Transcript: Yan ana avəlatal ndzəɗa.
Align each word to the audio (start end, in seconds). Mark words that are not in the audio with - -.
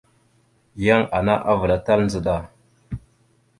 Yan 0.83 1.03
ana 1.17 1.35
avəlatal 1.51 1.99
ndzəɗa. 2.05 2.37